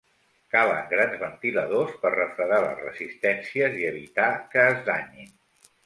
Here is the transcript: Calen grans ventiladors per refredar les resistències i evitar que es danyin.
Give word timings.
Calen 0.53 0.87
grans 0.93 1.19
ventiladors 1.23 1.93
per 2.07 2.13
refredar 2.15 2.61
les 2.65 2.83
resistències 2.87 3.81
i 3.85 3.89
evitar 3.95 4.31
que 4.53 4.69
es 4.75 4.85
danyin. 4.93 5.35